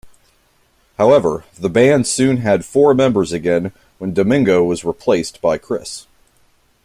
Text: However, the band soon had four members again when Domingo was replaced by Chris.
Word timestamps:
However, 0.97 1.43
the 1.59 1.69
band 1.69 2.07
soon 2.07 2.37
had 2.37 2.65
four 2.65 2.95
members 2.95 3.31
again 3.31 3.71
when 3.99 4.15
Domingo 4.15 4.63
was 4.63 4.83
replaced 4.83 5.39
by 5.41 5.59
Chris. 5.59 6.07